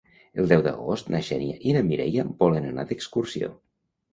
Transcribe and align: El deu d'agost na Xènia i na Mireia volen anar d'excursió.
El 0.43 0.47
deu 0.51 0.61
d'agost 0.67 1.11
na 1.15 1.21
Xènia 1.27 1.59
i 1.71 1.75
na 1.77 1.85
Mireia 1.91 2.27
volen 2.41 2.67
anar 2.71 2.87
d'excursió. 2.93 3.53